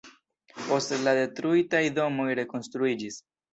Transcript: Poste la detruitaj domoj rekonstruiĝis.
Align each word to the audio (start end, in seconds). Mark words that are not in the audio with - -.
Poste 0.67 0.97
la 1.09 1.13
detruitaj 1.19 1.83
domoj 2.01 2.27
rekonstruiĝis. 2.43 3.25